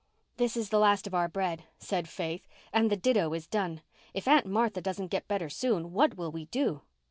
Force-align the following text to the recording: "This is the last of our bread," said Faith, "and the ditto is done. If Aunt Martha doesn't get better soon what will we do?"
"This 0.37 0.57
is 0.57 0.69
the 0.69 0.79
last 0.79 1.05
of 1.05 1.13
our 1.13 1.27
bread," 1.27 1.65
said 1.77 2.09
Faith, 2.09 2.47
"and 2.73 2.89
the 2.89 2.97
ditto 2.97 3.31
is 3.35 3.45
done. 3.45 3.83
If 4.15 4.27
Aunt 4.27 4.47
Martha 4.47 4.81
doesn't 4.81 5.11
get 5.11 5.27
better 5.27 5.47
soon 5.47 5.91
what 5.93 6.17
will 6.17 6.31
we 6.31 6.45
do?" 6.45 6.81